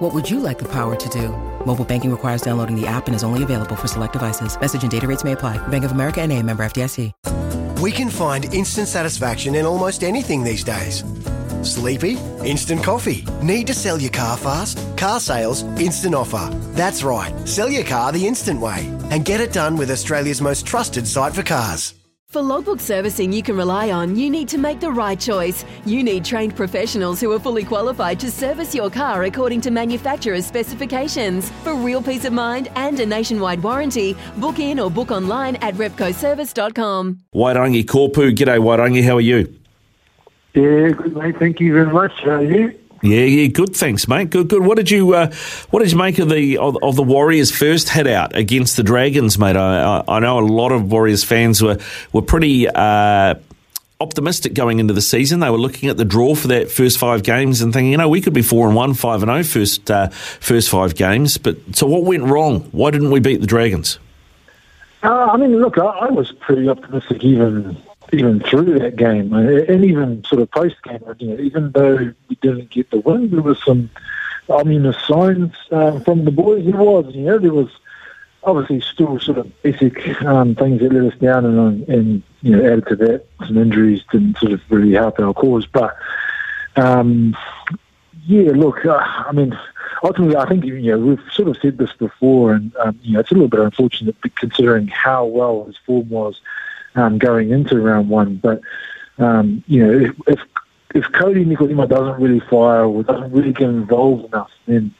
What 0.00 0.14
would 0.14 0.30
you 0.30 0.40
like 0.40 0.58
the 0.58 0.68
power 0.68 0.96
to 0.96 1.08
do? 1.10 1.28
Mobile 1.66 1.84
banking 1.84 2.10
requires 2.10 2.40
downloading 2.40 2.74
the 2.74 2.86
app 2.86 3.06
and 3.06 3.14
is 3.14 3.22
only 3.22 3.42
available 3.42 3.76
for 3.76 3.86
select 3.86 4.14
devices. 4.14 4.58
Message 4.58 4.82
and 4.82 4.90
data 4.90 5.06
rates 5.06 5.24
may 5.24 5.32
apply. 5.32 5.58
Bank 5.68 5.84
of 5.84 5.92
America 5.92 6.22
and 6.22 6.32
a 6.32 6.42
member 6.42 6.64
FDIC. 6.64 7.12
We 7.82 7.92
can 7.92 8.08
find 8.08 8.46
instant 8.54 8.88
satisfaction 8.88 9.54
in 9.54 9.66
almost 9.66 10.02
anything 10.02 10.42
these 10.42 10.64
days. 10.64 11.04
Sleepy? 11.62 12.16
Instant 12.42 12.82
coffee. 12.82 13.26
Need 13.42 13.66
to 13.66 13.74
sell 13.74 14.00
your 14.00 14.10
car 14.10 14.38
fast? 14.38 14.78
Car 14.96 15.20
sales, 15.20 15.64
instant 15.78 16.14
offer. 16.14 16.48
That's 16.72 17.02
right. 17.02 17.34
Sell 17.46 17.68
your 17.68 17.84
car 17.84 18.10
the 18.10 18.26
instant 18.26 18.58
way 18.58 18.86
and 19.10 19.26
get 19.26 19.42
it 19.42 19.52
done 19.52 19.76
with 19.76 19.90
Australia's 19.90 20.40
most 20.40 20.66
trusted 20.66 21.06
site 21.06 21.34
for 21.34 21.42
cars. 21.42 21.99
For 22.30 22.40
logbook 22.40 22.78
servicing 22.78 23.32
you 23.32 23.42
can 23.42 23.56
rely 23.56 23.90
on, 23.90 24.14
you 24.14 24.30
need 24.30 24.46
to 24.50 24.56
make 24.56 24.78
the 24.78 24.92
right 24.92 25.18
choice. 25.18 25.64
You 25.84 26.04
need 26.04 26.24
trained 26.24 26.54
professionals 26.54 27.20
who 27.20 27.32
are 27.32 27.40
fully 27.40 27.64
qualified 27.64 28.20
to 28.20 28.30
service 28.30 28.72
your 28.72 28.88
car 28.88 29.24
according 29.24 29.62
to 29.62 29.72
manufacturer's 29.72 30.46
specifications. 30.46 31.50
For 31.64 31.74
real 31.74 32.00
peace 32.00 32.24
of 32.24 32.32
mind 32.32 32.68
and 32.76 33.00
a 33.00 33.04
nationwide 33.04 33.60
warranty, 33.60 34.16
book 34.36 34.60
in 34.60 34.78
or 34.78 34.92
book 34.92 35.10
online 35.10 35.56
at 35.56 35.74
repcoservice.com. 35.74 37.18
Wairangi 37.34 37.84
Koopu. 37.84 38.32
G'day, 38.32 38.60
Wairangi. 38.60 39.02
How 39.02 39.16
are 39.16 39.20
you? 39.20 39.52
Yeah, 40.54 40.90
good 40.90 41.16
mate. 41.16 41.36
Thank 41.36 41.58
you 41.58 41.72
very 41.72 41.92
much. 41.92 42.12
How 42.22 42.36
are 42.36 42.44
you? 42.44 42.78
Yeah, 43.02 43.24
yeah, 43.24 43.46
good. 43.46 43.74
Thanks, 43.74 44.06
mate. 44.06 44.28
Good, 44.28 44.48
good. 44.48 44.62
What 44.62 44.76
did 44.76 44.90
you, 44.90 45.14
uh, 45.14 45.32
what 45.70 45.80
did 45.80 45.90
you 45.90 45.96
make 45.96 46.18
of 46.18 46.28
the 46.28 46.58
of, 46.58 46.76
of, 46.82 46.96
the 46.96 47.02
Warriors' 47.02 47.50
first 47.50 47.88
head 47.88 48.06
out 48.06 48.36
against 48.36 48.76
the 48.76 48.82
Dragons, 48.82 49.38
mate? 49.38 49.56
I, 49.56 50.00
I, 50.00 50.16
I 50.16 50.18
know 50.20 50.38
a 50.38 50.40
lot 50.40 50.70
of 50.70 50.92
Warriors 50.92 51.24
fans 51.24 51.62
were 51.62 51.78
were 52.12 52.20
pretty 52.20 52.68
uh, 52.68 53.36
optimistic 54.00 54.52
going 54.52 54.80
into 54.80 54.92
the 54.92 55.00
season. 55.00 55.40
They 55.40 55.48
were 55.48 55.58
looking 55.58 55.88
at 55.88 55.96
the 55.96 56.04
draw 56.04 56.34
for 56.34 56.48
that 56.48 56.70
first 56.70 56.98
five 56.98 57.22
games 57.22 57.62
and 57.62 57.72
thinking, 57.72 57.92
you 57.92 57.96
know, 57.96 58.08
we 58.08 58.20
could 58.20 58.34
be 58.34 58.42
four 58.42 58.66
and 58.66 58.76
one, 58.76 58.92
five 58.92 59.22
and 59.22 59.30
oh 59.30 59.42
first 59.42 59.90
uh, 59.90 60.08
first 60.08 60.68
five 60.68 60.94
games. 60.94 61.38
But 61.38 61.56
so, 61.72 61.86
what 61.86 62.02
went 62.02 62.24
wrong? 62.24 62.68
Why 62.72 62.90
didn't 62.90 63.10
we 63.10 63.20
beat 63.20 63.40
the 63.40 63.46
Dragons? 63.46 63.98
Uh, 65.02 65.30
I 65.32 65.38
mean, 65.38 65.58
look, 65.58 65.78
I, 65.78 65.86
I 65.86 66.10
was 66.10 66.32
pretty 66.32 66.68
optimistic 66.68 67.24
even 67.24 67.80
even 68.12 68.40
through 68.40 68.78
that 68.78 68.96
game, 68.96 69.32
and 69.32 69.84
even 69.84 70.24
sort 70.24 70.42
of 70.42 70.50
post 70.50 70.82
game, 70.82 71.02
you 71.18 71.28
know, 71.28 71.40
even 71.40 71.72
though 71.72 72.12
we 72.28 72.36
didn't 72.36 72.70
get 72.70 72.90
the 72.90 73.00
win, 73.00 73.30
there 73.30 73.42
was 73.42 73.62
some 73.64 73.90
ominous 74.48 74.96
signs 75.06 75.54
uh, 75.70 76.00
from 76.00 76.24
the 76.24 76.30
boys. 76.30 76.64
There 76.64 76.76
was, 76.76 77.14
you 77.14 77.22
know, 77.22 77.38
there 77.38 77.52
was 77.52 77.70
obviously 78.42 78.80
still 78.80 79.20
sort 79.20 79.38
of 79.38 79.62
basic 79.62 80.22
um, 80.22 80.54
things 80.54 80.80
that 80.80 80.92
let 80.92 81.12
us 81.12 81.18
down, 81.18 81.44
and, 81.44 81.88
and 81.88 82.22
you 82.42 82.56
know, 82.56 82.64
added 82.64 82.86
to 82.88 82.96
that, 82.96 83.26
some 83.46 83.58
injuries 83.58 84.02
didn't 84.10 84.38
sort 84.38 84.52
of 84.52 84.60
really 84.70 84.92
help 84.92 85.20
our 85.20 85.34
cause. 85.34 85.66
But 85.66 85.96
um, 86.76 87.36
yeah, 88.26 88.52
look, 88.52 88.84
uh, 88.84 88.98
I 88.98 89.32
mean, 89.32 89.58
ultimately, 90.02 90.36
I 90.36 90.48
think 90.48 90.64
you 90.64 90.80
know 90.80 90.98
we've 90.98 91.32
sort 91.32 91.48
of 91.48 91.58
said 91.60 91.78
this 91.78 91.92
before, 91.92 92.54
and 92.54 92.74
um, 92.76 92.98
you 93.02 93.14
know, 93.14 93.20
it's 93.20 93.30
a 93.30 93.34
little 93.34 93.48
bit 93.48 93.60
unfortunate 93.60 94.16
considering 94.36 94.88
how 94.88 95.24
well 95.24 95.64
his 95.64 95.76
form 95.86 96.08
was 96.08 96.40
um, 96.94 97.18
going 97.18 97.50
into 97.50 97.80
round 97.80 98.08
one. 98.08 98.36
But 98.36 98.60
um, 99.18 99.62
you 99.66 99.86
know, 99.86 100.06
if, 100.06 100.14
if 100.26 100.40
if 100.94 101.04
Kodi 101.12 101.46
Nikorima 101.46 101.88
doesn't 101.88 102.20
really 102.20 102.40
fire 102.40 102.84
or 102.84 103.02
doesn't 103.02 103.32
really 103.32 103.52
get 103.52 103.68
involved 103.68 104.26
enough, 104.26 104.50
then 104.66 104.94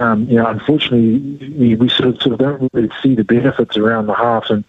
um, 0.00 0.24
you 0.24 0.36
know, 0.36 0.46
unfortunately, 0.46 1.18
we, 1.56 1.74
we 1.76 1.88
sort 1.88 2.08
of 2.08 2.22
sort 2.22 2.34
of 2.34 2.38
don't 2.38 2.70
really 2.72 2.90
see 3.02 3.14
the 3.14 3.24
benefits 3.24 3.76
around 3.76 4.06
the 4.06 4.14
half. 4.14 4.50
And 4.50 4.64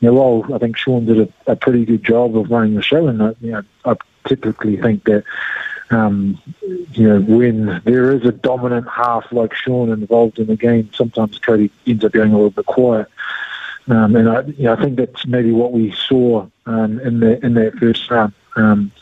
you 0.00 0.08
know, 0.08 0.14
while 0.14 0.54
I 0.54 0.58
think 0.58 0.76
Shaun 0.76 1.06
did 1.06 1.20
a, 1.20 1.52
a 1.52 1.56
pretty 1.56 1.84
good 1.84 2.02
job 2.02 2.36
of 2.36 2.50
running 2.50 2.74
the 2.74 2.82
show, 2.82 3.06
and 3.06 3.22
I, 3.22 3.34
you 3.40 3.52
know, 3.52 3.62
I 3.84 3.96
typically 4.26 4.76
think 4.76 5.04
that. 5.04 5.24
Um, 5.92 6.40
you 6.92 7.08
know, 7.08 7.20
when 7.20 7.82
there 7.84 8.12
is 8.12 8.24
a 8.24 8.30
dominant 8.30 8.88
half 8.88 9.32
like 9.32 9.52
Shaun 9.52 9.90
involved 9.90 10.38
in 10.38 10.46
the 10.46 10.54
game, 10.54 10.88
sometimes 10.94 11.40
Kodi 11.40 11.68
ends 11.84 12.04
up 12.04 12.12
going 12.12 12.30
a 12.30 12.36
little 12.36 12.50
bit 12.50 12.66
quiet. 12.66 13.08
Um, 13.90 14.14
and 14.14 14.28
I, 14.28 14.42
you 14.42 14.64
know, 14.64 14.74
I 14.74 14.76
think 14.76 14.96
that's 14.96 15.26
maybe 15.26 15.50
what 15.50 15.72
we 15.72 15.92
saw 15.92 16.46
um, 16.66 17.00
in 17.00 17.20
the 17.20 17.44
in 17.44 17.54
that 17.54 17.74
first 17.74 18.08
round. 18.10 18.32
Um, 18.56 18.92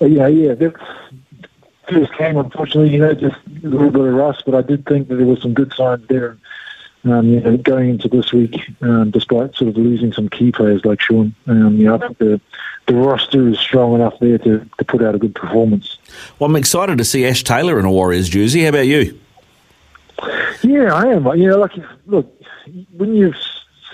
yeah, 0.00 0.28
yeah, 0.28 0.54
that 0.54 0.74
first 1.88 2.16
game, 2.16 2.36
unfortunately, 2.36 2.90
you 2.90 2.98
know, 2.98 3.14
just 3.14 3.36
a 3.64 3.68
little 3.68 3.90
bit 3.90 4.02
of 4.02 4.14
rust, 4.14 4.44
but 4.46 4.54
I 4.54 4.62
did 4.62 4.86
think 4.86 5.08
that 5.08 5.16
there 5.16 5.26
were 5.26 5.36
some 5.36 5.54
good 5.54 5.72
signs 5.72 6.06
there. 6.08 6.36
Um, 7.04 7.28
you 7.28 7.40
know, 7.40 7.56
going 7.56 7.90
into 7.90 8.08
this 8.08 8.32
week, 8.32 8.60
um, 8.82 9.12
despite 9.12 9.54
sort 9.54 9.68
of 9.70 9.76
losing 9.76 10.12
some 10.12 10.28
key 10.28 10.50
players 10.50 10.84
like 10.84 11.00
Shaun, 11.00 11.34
um, 11.46 11.76
you 11.76 11.84
know, 11.84 11.94
I 11.94 11.98
think 11.98 12.18
the 12.18 12.40
the 12.86 12.94
roster 12.94 13.48
is 13.48 13.58
strong 13.58 13.94
enough 13.94 14.18
there 14.20 14.38
to, 14.38 14.68
to 14.78 14.84
put 14.84 15.02
out 15.02 15.14
a 15.14 15.18
good 15.18 15.34
performance. 15.34 15.98
Well, 16.38 16.48
I'm 16.48 16.56
excited 16.56 16.98
to 16.98 17.04
see 17.04 17.26
Ash 17.26 17.42
Taylor 17.42 17.78
in 17.78 17.84
a 17.84 17.90
Warriors 17.90 18.28
jersey. 18.28 18.62
How 18.62 18.68
about 18.70 18.86
you? 18.86 19.18
Yeah, 20.62 20.94
I 20.94 21.06
am. 21.08 21.26
You 21.38 21.50
know, 21.50 21.58
like 21.58 21.72
look, 22.06 22.32
when 22.96 23.14
you've 23.14 23.36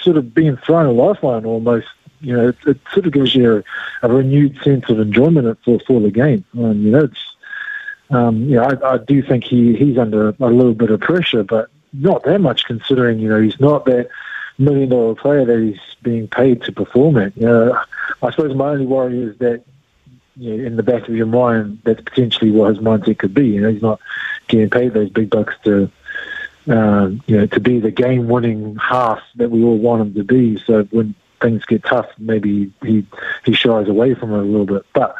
sort 0.02 0.16
of 0.16 0.34
being 0.34 0.56
thrown 0.56 0.86
a 0.86 0.92
lifeline 0.92 1.44
almost. 1.44 1.88
You 2.20 2.36
know, 2.36 2.48
it, 2.48 2.56
it 2.66 2.78
sort 2.92 3.06
of 3.06 3.12
gives 3.12 3.34
you 3.34 3.64
a, 4.02 4.06
a, 4.06 4.12
renewed 4.12 4.56
sense 4.62 4.88
of 4.88 5.00
enjoyment 5.00 5.58
for 5.64 5.80
for 5.80 6.00
the 6.00 6.10
game. 6.10 6.44
Um, 6.56 6.80
you 6.82 6.92
know, 6.92 7.04
it's 7.04 7.36
um, 8.10 8.44
you 8.44 8.56
know, 8.56 8.64
I, 8.64 8.94
I 8.94 8.98
do 8.98 9.22
think 9.22 9.44
he 9.44 9.74
he's 9.74 9.98
under 9.98 10.28
a 10.28 10.46
little 10.46 10.74
bit 10.74 10.90
of 10.90 11.00
pressure, 11.00 11.42
but 11.42 11.68
not 11.92 12.22
that 12.24 12.40
much 12.40 12.64
considering 12.64 13.18
you 13.18 13.28
know 13.28 13.40
he's 13.40 13.58
not 13.58 13.84
that 13.86 14.08
million 14.58 14.88
dollar 14.88 15.14
player 15.14 15.44
that 15.44 15.58
he's 15.58 15.80
being 16.02 16.28
paid 16.28 16.62
to 16.62 16.72
perform 16.72 17.16
at. 17.16 17.36
You 17.36 17.46
know, 17.46 17.80
I 18.22 18.30
suppose 18.30 18.54
my 18.54 18.68
only 18.70 18.86
worry 18.86 19.20
is 19.22 19.38
that 19.38 19.64
you 20.36 20.56
know, 20.56 20.64
in 20.64 20.76
the 20.76 20.82
back 20.82 21.08
of 21.08 21.14
your 21.14 21.26
mind, 21.26 21.80
that's 21.84 22.00
potentially 22.02 22.50
what 22.50 22.74
his 22.74 22.84
mindset 22.84 23.18
could 23.18 23.34
be. 23.34 23.48
You 23.48 23.62
know, 23.62 23.72
he's 23.72 23.82
not 23.82 24.00
getting 24.48 24.70
paid 24.70 24.94
those 24.94 25.10
big 25.10 25.30
bucks 25.30 25.54
to 25.64 25.90
uh, 26.68 27.10
you 27.26 27.36
know, 27.36 27.46
to 27.46 27.60
be 27.60 27.80
the 27.80 27.90
game-winning 27.90 28.76
half 28.76 29.20
that 29.36 29.50
we 29.50 29.62
all 29.62 29.78
want 29.78 30.02
him 30.02 30.14
to 30.14 30.24
be. 30.24 30.58
So 30.64 30.84
when 30.84 31.14
things 31.40 31.64
get 31.64 31.84
tough, 31.84 32.08
maybe 32.18 32.72
he 32.82 33.04
he 33.44 33.52
shies 33.52 33.88
away 33.88 34.14
from 34.14 34.32
it 34.32 34.38
a 34.38 34.42
little 34.42 34.66
bit. 34.66 34.86
But 34.92 35.16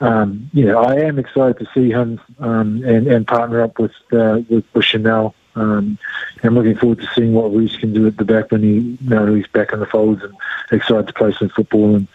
um, 0.00 0.48
you 0.52 0.64
know, 0.64 0.80
I 0.80 0.96
am 1.00 1.18
excited 1.18 1.58
to 1.58 1.66
see 1.74 1.90
him 1.90 2.20
um, 2.38 2.82
and 2.84 3.06
and 3.06 3.26
partner 3.26 3.60
up 3.60 3.78
with 3.78 3.92
uh, 4.12 4.40
with, 4.48 4.64
with 4.72 4.84
Chanel. 4.84 5.34
Um, 5.56 5.98
I'm 6.44 6.54
looking 6.54 6.76
forward 6.76 7.00
to 7.00 7.08
seeing 7.14 7.34
what 7.34 7.52
Reece 7.52 7.76
can 7.76 7.92
do 7.92 8.06
at 8.06 8.16
the 8.16 8.24
back 8.24 8.52
when 8.52 8.62
he 8.62 8.96
now 9.02 9.26
that 9.26 9.34
he's 9.34 9.48
back 9.48 9.72
in 9.72 9.80
the 9.80 9.86
folds 9.86 10.22
and 10.22 10.32
excited 10.70 11.08
to 11.08 11.12
play 11.12 11.32
some 11.32 11.48
football 11.50 11.96
and 11.96 12.08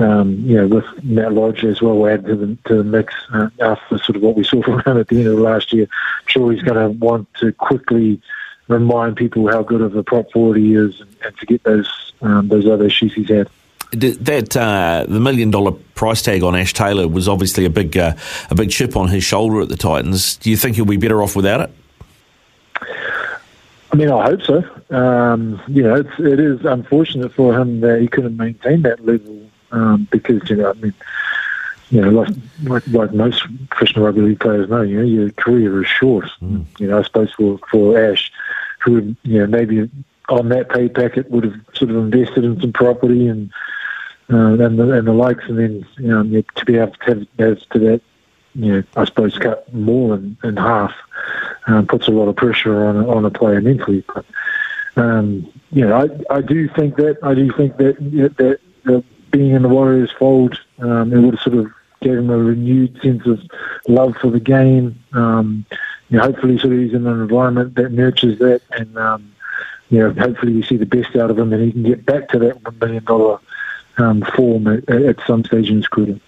um, 0.00 0.34
you 0.40 0.56
know, 0.56 0.66
with 0.66 1.04
Matt 1.04 1.32
Lodge 1.32 1.64
as 1.64 1.82
well 1.82 1.98
we 1.98 2.10
add 2.10 2.24
to 2.24 2.34
the, 2.34 2.58
to 2.66 2.76
the 2.76 2.84
mix 2.84 3.14
uh, 3.32 3.50
after 3.60 3.98
sort 3.98 4.16
of 4.16 4.22
what 4.22 4.34
we 4.34 4.44
saw 4.44 4.62
from 4.64 4.80
him 4.80 4.98
at 4.98 5.08
the 5.08 5.18
end 5.18 5.28
of 5.28 5.38
last 5.38 5.72
year. 5.72 5.86
I'm 6.20 6.26
sure 6.26 6.52
he's 6.52 6.62
going 6.62 6.78
to 6.78 6.90
want 7.04 7.32
to 7.34 7.52
quickly 7.52 8.20
remind 8.68 9.16
people 9.16 9.48
how 9.48 9.62
good 9.62 9.82
of 9.82 9.94
a 9.96 10.02
prop 10.02 10.30
forward 10.32 10.56
he 10.56 10.74
is 10.74 11.00
and, 11.00 11.16
and 11.24 11.36
to 11.38 11.46
get 11.46 11.62
those 11.64 12.12
um, 12.22 12.48
those 12.48 12.66
other 12.66 12.86
issues 12.86 13.14
he's 13.14 13.28
had. 13.28 13.48
That 13.92 14.56
uh, 14.56 15.04
the 15.08 15.18
million 15.18 15.50
dollar 15.50 15.72
price 15.72 16.22
tag 16.22 16.44
on 16.44 16.54
Ash 16.54 16.72
Taylor 16.72 17.08
was 17.08 17.28
obviously 17.28 17.64
a 17.64 17.70
big 17.70 17.96
uh, 17.96 18.14
a 18.50 18.54
big 18.54 18.70
chip 18.70 18.96
on 18.96 19.08
his 19.08 19.24
shoulder 19.24 19.60
at 19.60 19.68
the 19.68 19.76
Titans. 19.76 20.36
Do 20.36 20.50
you 20.50 20.56
think 20.56 20.76
he'll 20.76 20.84
be 20.84 20.96
better 20.96 21.22
off 21.22 21.34
without 21.34 21.60
it? 21.60 21.70
I 23.92 23.96
mean, 23.96 24.10
I 24.10 24.24
hope 24.24 24.42
so. 24.42 24.96
Um, 24.96 25.60
you 25.66 25.82
know, 25.82 25.96
it's, 25.96 26.20
it 26.20 26.38
is 26.38 26.64
unfortunate 26.64 27.32
for 27.32 27.58
him 27.58 27.80
that 27.80 28.00
he 28.00 28.06
couldn't 28.06 28.36
maintain 28.36 28.82
that 28.82 29.04
level 29.04 29.49
um, 29.72 30.08
because 30.10 30.48
you 30.50 30.56
know, 30.56 30.70
I 30.70 30.74
mean, 30.74 30.94
you 31.90 32.00
know, 32.00 32.10
like, 32.10 32.28
like, 32.62 32.86
like 32.88 33.12
most 33.12 33.44
professional 33.70 34.06
rugby 34.06 34.20
league 34.20 34.40
players 34.40 34.68
know, 34.68 34.82
you 34.82 34.98
know, 34.98 35.04
your 35.04 35.30
career 35.32 35.82
is 35.82 35.88
short. 35.88 36.26
Mm. 36.40 36.64
You 36.78 36.88
know, 36.88 36.98
I 36.98 37.02
suppose 37.02 37.32
for 37.32 37.58
for 37.70 37.98
Ash, 37.98 38.30
who 38.82 38.92
would, 38.92 39.16
you 39.22 39.40
know 39.40 39.46
maybe 39.46 39.90
on 40.28 40.48
that 40.50 40.70
pay 40.70 40.88
packet 40.88 41.30
would 41.30 41.44
have 41.44 41.60
sort 41.74 41.90
of 41.90 41.96
invested 41.96 42.44
in 42.44 42.60
some 42.60 42.72
property 42.72 43.26
and 43.26 43.50
uh, 44.32 44.52
and 44.64 44.78
the 44.78 44.92
and 44.92 45.06
the 45.06 45.12
likes, 45.12 45.44
and 45.48 45.58
then 45.58 45.86
you 45.98 46.08
know 46.08 46.42
to 46.54 46.64
be 46.64 46.76
able 46.76 46.92
to 46.92 47.04
have, 47.06 47.26
have 47.38 47.68
to 47.70 47.78
that, 47.80 48.00
you 48.54 48.72
know, 48.72 48.82
I 48.96 49.04
suppose 49.04 49.36
cut 49.36 49.72
more 49.74 50.16
than 50.16 50.36
in 50.44 50.56
half 50.56 50.94
um, 51.66 51.86
puts 51.86 52.06
a 52.06 52.12
lot 52.12 52.28
of 52.28 52.36
pressure 52.36 52.84
on 52.84 52.96
a, 52.96 53.08
on 53.08 53.24
a 53.24 53.30
player 53.30 53.60
mentally. 53.60 54.04
But 54.14 54.24
um, 54.96 55.52
you 55.72 55.86
know, 55.86 55.96
I 55.96 56.36
I 56.36 56.40
do 56.40 56.68
think 56.68 56.96
that 56.96 57.18
I 57.22 57.34
do 57.34 57.52
think 57.52 57.76
that 57.78 57.96
that, 58.38 58.60
that 58.84 59.04
being 59.30 59.52
in 59.52 59.62
the 59.62 59.68
Warriors 59.68 60.10
fold, 60.18 60.58
um, 60.78 61.12
it 61.12 61.18
would 61.18 61.34
have 61.34 61.42
sort 61.42 61.56
of 61.56 61.72
gave 62.00 62.18
him 62.18 62.30
a 62.30 62.38
renewed 62.38 62.98
sense 63.02 63.26
of 63.26 63.40
love 63.88 64.16
for 64.16 64.30
the 64.30 64.40
game. 64.40 64.98
Um, 65.12 65.64
you 66.08 66.18
know, 66.18 66.24
hopefully, 66.24 66.58
sort 66.58 66.72
of 66.72 66.78
he's 66.80 66.94
in 66.94 67.06
an 67.06 67.20
environment 67.20 67.74
that 67.76 67.92
nurtures 67.92 68.38
that, 68.38 68.62
and 68.72 68.96
um, 68.98 69.32
you 69.90 69.98
know, 69.98 70.12
hopefully 70.12 70.54
we 70.54 70.62
see 70.62 70.76
the 70.76 70.86
best 70.86 71.14
out 71.16 71.30
of 71.30 71.38
him, 71.38 71.52
and 71.52 71.62
he 71.62 71.72
can 71.72 71.82
get 71.82 72.04
back 72.06 72.28
to 72.30 72.38
that 72.40 72.62
one 72.64 72.78
million 72.78 73.04
dollar 73.04 73.38
um, 74.00 74.22
form 74.36 74.66
at, 74.66 74.88
at, 74.88 75.16
some 75.26 75.44
stage 75.44 75.68
in 75.68 75.76
his 75.76 75.88
career. 75.88 76.18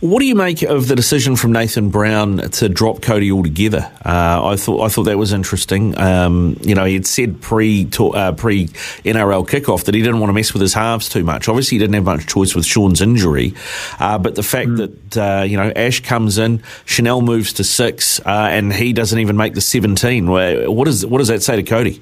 What 0.00 0.20
do 0.20 0.26
you 0.26 0.34
make 0.34 0.62
of 0.62 0.88
the 0.88 0.96
decision 0.96 1.36
from 1.36 1.52
Nathan 1.52 1.90
Brown 1.90 2.38
to 2.38 2.68
drop 2.68 3.00
Kodi 3.00 3.30
altogether? 3.30 3.90
Uh, 4.04 4.46
I 4.46 4.56
thought 4.56 4.82
I 4.82 4.88
thought 4.88 5.04
that 5.04 5.18
was 5.18 5.32
interesting. 5.32 5.98
Um, 5.98 6.56
you 6.62 6.74
know, 6.74 6.84
he 6.84 6.94
had 6.94 7.06
said 7.06 7.40
pre 7.40 7.88
uh, 7.98 8.32
pre 8.32 8.68
NRL 8.68 9.46
kickoff 9.48 9.84
that 9.84 9.94
he 9.94 10.02
didn't 10.02 10.20
want 10.20 10.30
to 10.30 10.34
mess 10.34 10.52
with 10.52 10.62
his 10.62 10.74
halves 10.74 11.08
too 11.08 11.24
much. 11.24 11.48
Obviously, 11.48 11.76
he 11.76 11.78
didn't 11.80 11.94
have 11.94 12.04
much 12.04 12.26
choice 12.26 12.54
with 12.54 12.64
Shaun's 12.64 13.00
injury, 13.00 13.54
uh, 13.98 14.18
but 14.18 14.34
the 14.34 14.42
fact 14.42 14.70
mm. 14.70 14.76
that 15.10 15.16
uh, 15.16 15.42
you 15.42 15.56
know 15.56 15.72
Ash 15.74 16.00
comes 16.00 16.38
in, 16.38 16.62
Chanel 16.84 17.22
moves 17.22 17.52
to 17.54 17.64
six, 17.64 18.20
uh, 18.20 18.48
and 18.50 18.72
he 18.72 18.92
doesn't 18.92 19.18
even 19.18 19.36
make 19.36 19.54
the 19.54 19.60
seventeen. 19.60 20.28
What 20.28 20.88
is 20.88 21.04
what 21.04 21.18
does 21.18 21.28
that 21.28 21.42
say 21.42 21.60
to 21.60 21.62
Kodi? 21.62 22.00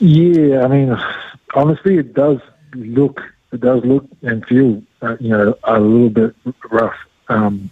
Yeah, 0.00 0.64
I 0.64 0.68
mean, 0.68 0.96
honestly, 1.54 1.98
it 1.98 2.14
does 2.14 2.38
look 2.74 3.22
it 3.54 3.60
does 3.60 3.84
look 3.84 4.04
and 4.22 4.44
feel 4.46 4.82
uh, 5.00 5.16
you 5.20 5.30
know 5.30 5.56
a 5.64 5.80
little 5.80 6.10
bit 6.10 6.34
rough. 6.70 6.96
Um, 7.28 7.70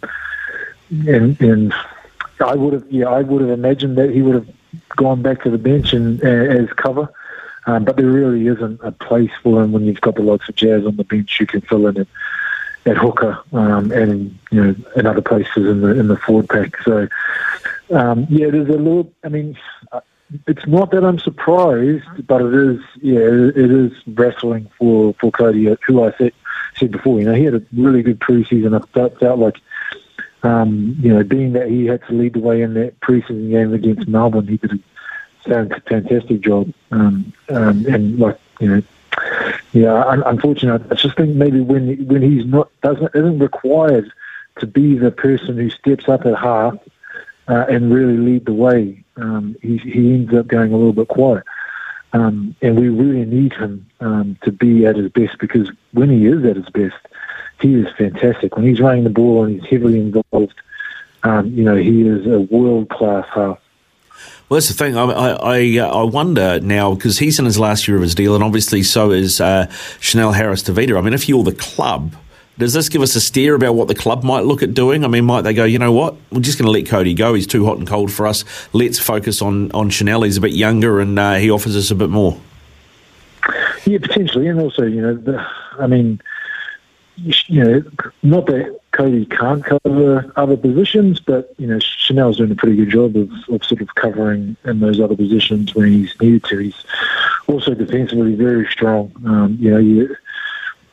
and 0.91 1.39
and 1.41 1.75
I 2.41 2.55
would 2.55 2.73
have 2.73 2.87
yeah 2.91 3.09
I 3.09 3.23
would 3.23 3.43
have 3.43 3.51
imagined 3.51 3.99
that 3.99 4.11
he 4.11 4.23
would 4.23 4.37
have 4.37 4.49
gone 4.97 5.23
back 5.23 5.43
to 5.43 5.51
the 5.51 5.59
bench 5.59 5.93
and 5.93 6.23
uh, 6.23 6.29
as 6.29 6.73
cover. 6.75 7.13
Um, 7.67 7.85
but 7.85 7.97
there 7.97 8.07
really 8.07 8.47
isn't 8.49 8.81
a 8.83 8.91
place 8.91 9.31
for 9.43 9.63
him 9.63 9.73
when 9.73 9.85
you've 9.85 10.01
got 10.01 10.17
the 10.17 10.23
likes 10.23 10.49
of 10.49 10.57
Jazz 10.57 10.85
on 10.85 10.97
the 10.97 11.05
bench 11.05 11.39
you 11.39 11.47
can 11.47 11.61
fill 11.61 11.87
in 11.87 11.97
at, 11.97 12.09
at 12.87 12.97
hooker 12.97 13.41
um, 13.53 13.93
and 13.93 14.37
you 14.51 14.65
know 14.65 14.75
in 14.97 15.07
other 15.07 15.21
places 15.21 15.69
in 15.69 15.81
the 15.81 15.99
in 15.99 16.09
the 16.09 16.17
forward 16.17 16.49
pack. 16.49 16.81
So 16.83 17.09
um, 17.91 18.27
yeah, 18.31 18.51
there's 18.51 18.69
a 18.69 18.73
little. 18.73 19.13
I 19.25 19.29
mean, 19.29 19.57
it's 20.47 20.67
not 20.67 20.91
that 20.93 21.05
I'm 21.05 21.19
surprised, 21.19 22.27
but 22.27 22.43
it 22.43 22.55
is, 22.55 22.81
yeah, 23.01 23.21
it 23.21 23.71
is 23.71 23.93
wrestling 24.07 24.71
for 24.79 25.15
for 25.21 25.31
Kodi, 25.31 25.77
who 25.87 26.05
I 26.05 26.13
said 26.17 26.33
said 26.77 26.93
before. 26.93 27.19
You 27.19 27.27
know, 27.27 27.35
he 27.35 27.45
had 27.45 27.55
a 27.55 27.63
really 27.73 28.03
good 28.03 28.21
preseason. 28.21 28.81
I 28.81 28.85
felt, 28.93 29.19
felt 29.19 29.39
like, 29.39 29.57
um, 30.43 30.97
you 31.01 31.13
know, 31.13 31.23
being 31.23 31.53
that 31.53 31.69
he 31.69 31.87
had 31.87 32.05
to 32.07 32.13
lead 32.13 32.35
the 32.35 32.41
way 32.41 32.63
in 32.63 32.75
that 32.75 32.99
preseason 33.01 33.51
game 33.51 33.73
against 33.73 34.09
Melbourne, 34.09 34.47
he 34.47 34.57
did 34.57 34.83
a 35.47 35.81
fantastic 35.89 36.41
job. 36.41 36.73
Um, 36.91 37.33
um, 37.49 37.87
and 37.87 38.19
like, 38.19 38.39
you 38.61 38.69
know, 38.69 38.83
yeah, 39.73 40.23
unfortunately, 40.27 40.87
I 40.91 40.95
just 40.95 41.17
think 41.17 41.35
maybe 41.35 41.61
when 41.61 42.07
when 42.07 42.23
he's 42.23 42.47
not 42.47 42.71
doesn't 42.83 43.15
isn't 43.15 43.39
required 43.39 44.11
to 44.59 44.67
be 44.67 44.99
the 44.99 45.11
person 45.11 45.57
who 45.57 45.71
steps 45.71 46.09
up 46.09 46.27
at 46.27 46.37
half 46.37 46.77
uh, 47.53 47.67
and 47.69 47.93
really 47.93 48.17
lead 48.17 48.47
the 48.47 48.55
way, 48.55 49.05
um, 49.17 49.55
he, 49.61 49.77
he 49.77 50.15
ends 50.15 50.33
up 50.33 50.47
going 50.47 50.73
a 50.73 50.77
little 50.77 50.95
bit 50.95 51.09
quiet. 51.09 51.45
Um, 52.15 52.57
and 52.63 52.79
we 52.79 52.89
really 52.89 53.27
need 53.27 53.53
him 53.53 53.87
um, 54.01 54.39
to 54.45 54.51
be 54.51 54.87
at 54.87 54.97
his 54.97 55.11
best 55.13 55.39
because 55.39 55.71
when 55.93 56.09
he 56.09 56.27
is 56.27 56.45
at 56.47 56.57
his 56.57 56.69
best, 56.71 56.97
he 57.61 57.75
is 57.75 57.89
fantastic. 57.97 58.57
When 58.57 58.67
he's 58.67 58.81
running 58.81 59.05
the 59.05 59.11
ball 59.11 59.45
and 59.45 59.61
he's 59.61 59.71
heavily 59.71 60.01
involved, 60.01 60.55
um, 61.25 61.47
you 61.53 61.63
know, 61.63 61.77
he 61.77 62.09
is 62.09 62.27
a 62.27 62.41
world 62.41 62.89
class 62.89 63.27
half. 63.35 63.59
Well, 64.49 64.57
that's 64.57 64.69
the 64.69 64.75
thing. 64.75 64.97
I 64.97 65.05
I, 65.05 65.79
uh, 65.79 66.01
I 66.01 66.03
wonder 66.05 66.59
now 66.61 66.95
because 66.95 67.19
he's 67.19 67.39
in 67.39 67.45
his 67.45 67.59
last 67.59 67.87
year 67.87 67.97
of 67.97 68.03
his 68.03 68.15
deal, 68.15 68.35
and 68.35 68.45
obviously 68.45 68.83
so 68.83 69.11
is 69.11 69.41
uh, 69.41 69.71
Chanel 70.01 70.33
Harris 70.33 70.63
Tavita. 70.63 70.97
I 70.97 71.01
mean, 71.01 71.15
if 71.15 71.29
you're 71.29 71.45
the 71.45 71.55
club, 71.55 72.15
does 72.59 72.75
this 72.75 72.89
give 72.89 73.03
us 73.03 73.15
a 73.17 73.21
steer 73.21 73.55
about 73.55 73.75
what 73.75 73.89
the 73.89 73.95
club 73.95 74.23
might 74.25 74.45
look 74.45 74.63
at 74.63 74.75
doing? 74.75 75.05
I 75.05 75.09
mean, 75.09 75.25
might 75.25 75.43
they 75.43 75.55
go, 75.55 75.65
you 75.65 75.79
know 75.79 75.93
what, 75.93 76.17
we're 76.31 76.41
just 76.41 76.59
going 76.59 76.67
to 76.67 76.71
let 76.71 76.85
Kodi 76.85 77.17
go. 77.17 77.35
He's 77.35 77.47
too 77.47 77.65
hot 77.65 77.79
and 77.79 77.87
cold 77.87 78.13
for 78.13 78.27
us. 78.27 78.45
Let's 78.73 78.99
focus 78.99 79.41
on, 79.41 79.71
on 79.73 79.91
Chanel. 79.91 80.23
He's 80.23 80.37
a 80.37 80.41
bit 80.41 80.53
younger 80.53 81.01
and 81.01 81.19
uh, 81.19 81.35
he 81.35 81.51
offers 81.51 81.77
us 81.77 81.91
a 81.91 81.95
bit 81.95 82.11
more. 82.11 82.39
Yeah, 83.85 83.99
potentially. 83.99 84.47
And 84.49 84.61
also, 84.61 84.85
you 84.85 85.01
know, 85.01 85.15
the, 85.15 85.45
I 85.79 85.87
mean, 85.87 86.21
you 87.17 87.65
know, 87.65 87.83
not 88.23 88.47
that 88.47 88.79
Kodi 88.93 89.29
can't 89.31 89.65
cover 89.65 90.31
other 90.37 90.57
positions, 90.57 91.21
but, 91.21 91.55
you 91.59 91.67
know, 91.67 91.79
Chanel's 91.79 92.37
doing 92.37 92.53
a 92.53 92.55
pretty 92.55 92.77
good 92.77 92.91
job 92.91 93.17
of, 93.17 93.31
of 93.49 93.65
sort 93.65 93.81
of 93.81 93.95
covering 93.95 94.57
in 94.65 94.81
those 94.81 95.01
other 95.01 95.17
positions 95.17 95.75
when 95.75 95.91
he's 95.91 96.15
needed 96.21 96.45
to. 96.45 96.59
He's 96.59 96.85
also 97.47 97.75
defensively 97.75 98.35
very 98.35 98.67
strong. 98.67 99.13
Um, 99.25 99.57
you 99.59 99.71
know, 99.71 99.79
you 99.79 100.17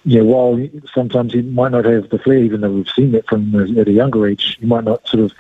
yeah, 0.10 0.22
while 0.22 0.68
sometimes 0.92 1.34
he 1.34 1.44
might 1.44 1.72
not 1.72 1.86
have 1.86 2.10
the 2.10 2.18
flair, 2.18 2.40
even 2.40 2.62
though 2.62 2.72
we've 2.72 2.90
seen 2.90 3.12
that 3.12 3.28
from 3.28 3.54
at 3.78 3.88
a 3.88 3.92
younger 3.92 4.28
age, 4.28 4.58
he 4.60 4.66
might 4.66 4.84
not 4.84 5.08
sort 5.08 5.24
of 5.24 5.34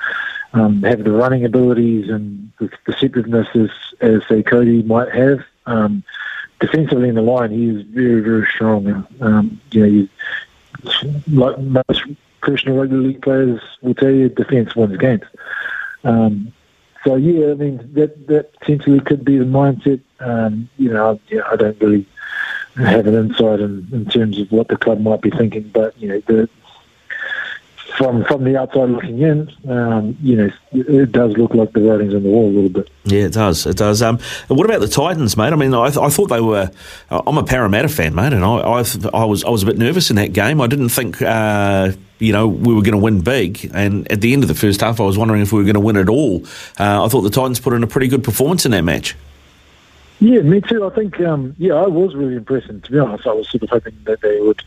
um, 0.53 0.83
have 0.83 1.03
the 1.03 1.11
running 1.11 1.43
abilities 1.43 2.07
and 2.07 2.51
the 2.59 2.69
perceptiveness 2.85 3.47
as, 3.55 3.71
as 4.01 4.21
say 4.27 4.43
Kodi 4.43 4.85
might 4.85 5.11
have. 5.11 5.39
Um, 5.65 6.03
defensively 6.59 7.09
in 7.09 7.15
the 7.15 7.23
line, 7.23 7.49
he 7.49 7.69
is 7.69 7.81
very, 7.81 8.21
very 8.21 8.47
strong. 8.53 8.85
And, 8.85 9.21
um, 9.21 9.61
you 9.71 9.79
know, 9.81 9.87
you, 9.87 10.09
like 11.31 11.57
most 11.57 12.03
professional 12.39 12.77
rugby 12.77 12.95
league 12.95 13.23
players 13.23 13.59
will 13.81 13.95
tell 13.95 14.11
you, 14.11 14.29
defence 14.29 14.75
wins 14.75 14.97
games. 14.97 15.23
Um, 16.03 16.53
so 17.03 17.15
yeah, 17.15 17.51
I 17.51 17.53
mean 17.55 17.77
that 17.93 18.27
that 18.27 18.53
potentially 18.59 18.99
could 18.99 19.25
be 19.25 19.39
the 19.39 19.45
mindset. 19.45 20.01
Um, 20.19 20.69
you 20.77 20.93
know, 20.93 21.19
yeah, 21.29 21.41
I 21.49 21.55
don't 21.55 21.79
really 21.81 22.05
have 22.85 23.07
an 23.07 23.15
insight 23.15 23.59
in, 23.59 23.87
in 23.91 24.05
terms 24.05 24.39
of 24.39 24.51
what 24.51 24.67
the 24.67 24.77
club 24.77 24.99
might 24.99 25.21
be 25.21 25.29
thinking. 25.29 25.69
But 25.73 25.97
you 25.99 26.09
know, 26.09 26.19
the, 26.27 26.49
from 27.97 28.23
from 28.25 28.43
the 28.43 28.57
outside 28.57 28.89
looking 28.89 29.19
in, 29.19 29.51
um, 29.69 30.17
you 30.21 30.35
know, 30.35 30.49
it 30.71 31.11
does 31.11 31.35
look 31.37 31.53
like 31.53 31.73
the 31.73 31.81
writing's 31.81 32.13
on 32.13 32.23
the 32.23 32.29
wall 32.29 32.47
a 32.47 32.53
little 32.53 32.69
bit. 32.69 32.89
Yeah, 33.03 33.25
it 33.25 33.33
does. 33.33 33.65
It 33.65 33.77
does. 33.77 34.01
Um, 34.01 34.19
what 34.47 34.65
about 34.65 34.81
the 34.81 34.87
Titans, 34.87 35.35
mate? 35.35 35.53
I 35.53 35.55
mean, 35.55 35.73
I, 35.73 35.89
th- 35.89 35.97
I 35.97 36.09
thought 36.09 36.27
they 36.27 36.41
were. 36.41 36.71
I'm 37.09 37.37
a 37.37 37.43
Parramatta 37.43 37.89
fan, 37.89 38.15
mate, 38.15 38.33
and 38.33 38.43
I, 38.43 38.57
I, 38.57 38.83
I, 39.13 39.25
was 39.25 39.43
I 39.43 39.49
was 39.49 39.63
a 39.63 39.65
bit 39.65 39.77
nervous 39.77 40.09
in 40.09 40.15
that 40.15 40.33
game. 40.33 40.61
I 40.61 40.67
didn't 40.67 40.89
think. 40.89 41.21
Uh, 41.21 41.91
you 42.19 42.33
know, 42.33 42.47
we 42.47 42.73
were 42.73 42.81
going 42.81 42.93
to 42.93 42.97
win 42.97 43.21
big. 43.21 43.71
And 43.73 44.11
at 44.11 44.21
the 44.21 44.33
end 44.33 44.43
of 44.43 44.49
the 44.49 44.55
first 44.55 44.81
half, 44.81 44.99
I 44.99 45.03
was 45.03 45.17
wondering 45.17 45.41
if 45.41 45.53
we 45.53 45.59
were 45.59 45.63
going 45.63 45.75
to 45.75 45.79
win 45.79 45.95
at 45.95 46.09
all. 46.09 46.43
Uh, 46.77 47.05
I 47.05 47.07
thought 47.07 47.21
the 47.21 47.29
Titans 47.29 47.61
put 47.61 47.73
in 47.73 47.81
a 47.81 47.87
pretty 47.87 48.09
good 48.09 48.25
performance 48.25 48.65
in 48.65 48.71
that 48.71 48.83
match. 48.83 49.15
Yeah, 50.19 50.41
me 50.41 50.59
too. 50.59 50.85
I 50.85 50.89
think, 50.89 51.19
um, 51.21 51.55
yeah, 51.57 51.75
I 51.75 51.87
was 51.87 52.13
really 52.13 52.35
impressed. 52.35 52.67
And 52.67 52.83
to 52.83 52.91
be 52.91 52.99
honest, 52.99 53.25
I 53.25 53.31
was 53.31 53.49
sort 53.49 53.63
of 53.63 53.69
hoping 53.69 53.97
that 54.03 54.19
they 54.21 54.39
would, 54.41 54.61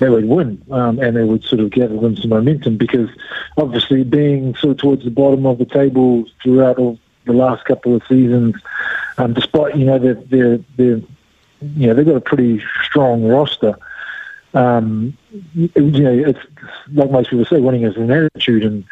they 0.00 0.08
would 0.08 0.24
win, 0.24 0.60
um, 0.72 0.98
and 0.98 1.16
they 1.16 1.22
would 1.22 1.44
sort 1.44 1.60
of 1.60 1.70
gather 1.70 1.96
them 1.96 2.16
some 2.16 2.30
momentum 2.30 2.76
because, 2.76 3.08
obviously, 3.56 4.02
being 4.02 4.56
sort 4.56 4.72
of 4.72 4.78
towards 4.78 5.04
the 5.04 5.10
bottom 5.10 5.46
of 5.46 5.58
the 5.58 5.64
table 5.64 6.24
throughout 6.42 6.78
all 6.78 6.98
the 7.24 7.32
last 7.32 7.64
couple 7.66 7.94
of 7.94 8.02
seasons, 8.08 8.56
um, 9.18 9.32
despite 9.32 9.76
you 9.76 9.84
know 9.84 9.98
they're, 9.98 10.14
they're, 10.14 10.58
they're, 10.76 11.00
you 11.60 11.86
know 11.86 11.94
they've 11.94 12.06
got 12.06 12.16
a 12.16 12.20
pretty 12.20 12.62
strong 12.84 13.24
roster. 13.24 13.76
Um, 14.54 15.16
you 15.54 15.70
know, 15.76 16.12
it's 16.12 16.38
like 16.92 17.10
most 17.10 17.30
people 17.30 17.44
say, 17.44 17.60
winning 17.60 17.82
is 17.82 17.96
an 17.96 18.10
attitude, 18.10 18.64
and 18.64 18.84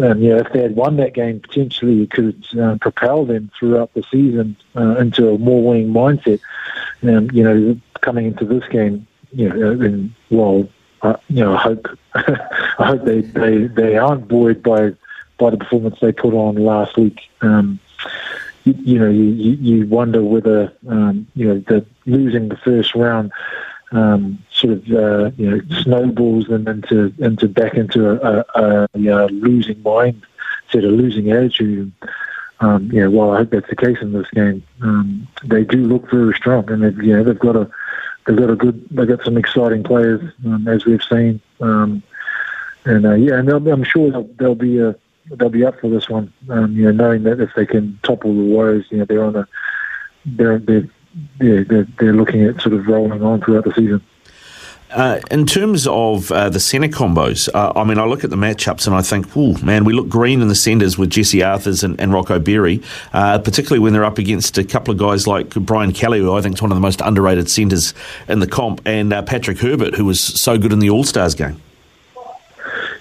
um, 0.00 0.22
you 0.22 0.30
know, 0.30 0.38
if 0.38 0.52
they 0.52 0.62
had 0.62 0.76
won 0.76 0.96
that 0.96 1.14
game, 1.14 1.40
potentially 1.40 2.02
it 2.02 2.10
could 2.10 2.44
uh, 2.58 2.76
propel 2.80 3.24
them 3.24 3.50
throughout 3.58 3.92
the 3.94 4.04
season 4.10 4.56
uh, 4.76 4.96
into 4.96 5.30
a 5.30 5.38
more 5.38 5.62
winning 5.62 5.92
mindset. 5.92 6.40
And 7.02 7.32
you 7.32 7.42
know, 7.42 7.80
coming 8.00 8.26
into 8.26 8.44
this 8.44 8.66
game, 8.68 9.06
you 9.32 9.48
know, 9.48 9.72
and 9.72 10.14
well, 10.30 10.68
uh, 11.02 11.16
you 11.28 11.44
know, 11.44 11.56
I 11.56 11.58
hope 11.58 11.98
I 12.14 12.86
hope 12.86 13.04
they, 13.04 13.22
they, 13.22 13.66
they 13.66 13.96
aren't 13.96 14.28
buoyed 14.28 14.62
by 14.62 14.92
by 15.38 15.50
the 15.50 15.56
performance 15.56 15.98
they 16.00 16.12
put 16.12 16.34
on 16.34 16.56
last 16.56 16.96
week. 16.96 17.20
Um, 17.40 17.78
you, 18.64 18.74
you, 18.84 18.98
know, 18.98 19.10
you, 19.10 19.52
you 19.52 19.86
wonder 19.86 20.22
whether 20.22 20.72
um, 20.88 21.26
you 21.34 21.46
know 21.46 21.58
the 21.66 21.84
losing 22.06 22.48
the 22.48 22.56
first 22.56 22.94
round 22.94 23.32
um, 23.92 24.44
sort 24.58 24.72
of 24.72 24.90
uh, 24.90 25.30
you 25.36 25.50
know 25.50 25.60
snowballs 25.82 26.46
them 26.46 26.66
into 26.66 27.14
into 27.18 27.48
back 27.48 27.74
into 27.74 28.10
a, 28.10 28.16
a, 28.16 28.44
a, 28.54 28.88
a 28.94 29.26
losing 29.28 29.82
mind, 29.82 30.26
sort 30.70 30.84
of 30.84 30.92
losing 30.92 31.30
attitude. 31.30 31.92
Um, 32.60 32.90
know, 33.00 33.10
while 33.10 33.30
I 33.30 33.38
hope 33.38 33.50
that's 33.50 33.68
the 33.68 33.76
case 33.76 33.98
in 34.00 34.12
this 34.12 34.28
game, 34.30 34.64
um, 34.82 35.28
they 35.44 35.62
do 35.62 35.78
look 35.78 36.10
very 36.10 36.34
strong, 36.34 36.68
and 36.70 36.82
they've 36.82 37.02
you 37.02 37.16
know 37.16 37.22
they've 37.22 37.38
got 37.38 37.54
a 37.54 37.70
they've 38.26 38.36
got 38.36 38.50
a 38.50 38.56
good 38.56 38.84
they've 38.90 39.08
got 39.08 39.24
some 39.24 39.36
exciting 39.36 39.84
players 39.84 40.20
um, 40.44 40.66
as 40.66 40.84
we've 40.84 41.02
seen, 41.04 41.40
um, 41.60 42.02
and 42.84 43.06
uh, 43.06 43.14
yeah, 43.14 43.38
and 43.38 43.48
I'm 43.48 43.84
sure 43.84 44.10
they'll, 44.10 44.28
they'll 44.38 44.54
be 44.56 44.78
a 44.78 44.90
uh, 44.90 44.92
they'll 45.36 45.50
be 45.50 45.64
up 45.64 45.78
for 45.80 45.88
this 45.88 46.08
one. 46.08 46.32
Um, 46.48 46.72
you 46.72 46.86
know, 46.86 46.90
knowing 46.90 47.22
that 47.24 47.40
if 47.40 47.50
they 47.54 47.66
can 47.66 47.98
topple 48.02 48.34
the 48.34 48.42
Warriors, 48.42 48.86
you 48.90 48.98
know 48.98 49.04
they're 49.04 49.24
on 49.24 49.36
a 49.36 49.48
they're 50.26 50.58
they're 50.58 50.88
yeah, 51.40 51.62
they're, 51.68 51.86
they're 51.98 52.12
looking 52.12 52.44
at 52.44 52.60
sort 52.60 52.74
of 52.74 52.86
rolling 52.86 53.22
on 53.22 53.40
throughout 53.40 53.64
the 53.64 53.72
season. 53.72 54.02
Uh, 54.90 55.20
in 55.30 55.44
terms 55.44 55.86
of 55.86 56.32
uh, 56.32 56.48
the 56.48 56.58
centre 56.58 56.88
combos, 56.88 57.48
uh, 57.54 57.72
I 57.76 57.84
mean, 57.84 57.98
I 57.98 58.06
look 58.06 58.24
at 58.24 58.30
the 58.30 58.36
matchups 58.36 58.86
and 58.86 58.96
I 58.96 59.02
think, 59.02 59.26
oh 59.36 59.54
man, 59.62 59.84
we 59.84 59.92
look 59.92 60.08
green 60.08 60.40
in 60.40 60.48
the 60.48 60.54
centres 60.54 60.96
with 60.96 61.10
Jesse 61.10 61.42
Arthurs 61.42 61.84
and, 61.84 62.00
and 62.00 62.12
Rocco 62.12 62.38
Berry, 62.38 62.82
uh, 63.12 63.38
particularly 63.38 63.80
when 63.80 63.92
they're 63.92 64.04
up 64.04 64.16
against 64.16 64.56
a 64.56 64.64
couple 64.64 64.92
of 64.92 64.98
guys 64.98 65.26
like 65.26 65.50
Brian 65.50 65.92
Kelly, 65.92 66.20
who 66.20 66.32
I 66.34 66.40
think 66.40 66.54
is 66.54 66.62
one 66.62 66.72
of 66.72 66.76
the 66.76 66.80
most 66.80 67.02
underrated 67.02 67.50
centres 67.50 67.92
in 68.28 68.38
the 68.38 68.46
comp, 68.46 68.80
and 68.86 69.12
uh, 69.12 69.20
Patrick 69.20 69.58
Herbert, 69.58 69.94
who 69.94 70.06
was 70.06 70.20
so 70.20 70.56
good 70.56 70.72
in 70.72 70.78
the 70.78 70.88
All 70.88 71.04
Stars 71.04 71.34
game. 71.34 71.60